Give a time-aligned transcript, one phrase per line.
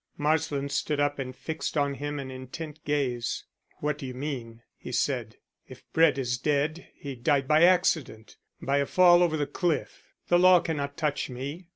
[0.17, 3.43] Marsland stood up and fixed on him an intent gaze.
[3.81, 5.35] "What do you mean?" he said.
[5.67, 10.01] "If Brett is dead he died by accident by a fall over the cliff.
[10.27, 11.67] The law cannot touch me."